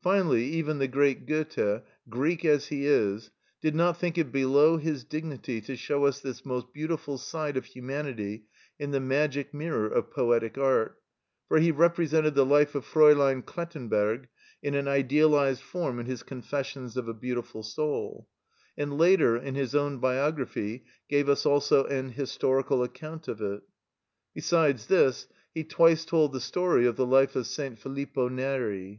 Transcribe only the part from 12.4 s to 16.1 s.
life of Fräulein Klettenberg in an idealised form in